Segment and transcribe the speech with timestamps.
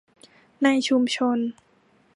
[0.63, 1.37] ในชุมชน